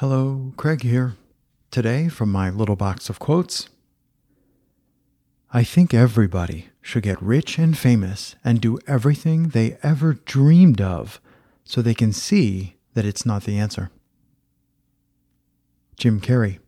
Hello, 0.00 0.52
Craig 0.58 0.82
here. 0.82 1.16
Today, 1.70 2.08
from 2.10 2.30
my 2.30 2.50
little 2.50 2.76
box 2.76 3.08
of 3.08 3.18
quotes 3.18 3.70
I 5.54 5.64
think 5.64 5.94
everybody 5.94 6.68
should 6.82 7.02
get 7.02 7.22
rich 7.22 7.58
and 7.58 7.78
famous 7.78 8.34
and 8.44 8.60
do 8.60 8.78
everything 8.86 9.48
they 9.48 9.78
ever 9.82 10.12
dreamed 10.12 10.82
of 10.82 11.18
so 11.64 11.80
they 11.80 11.94
can 11.94 12.12
see 12.12 12.76
that 12.92 13.06
it's 13.06 13.24
not 13.24 13.44
the 13.44 13.56
answer. 13.58 13.90
Jim 15.96 16.20
Carrey. 16.20 16.58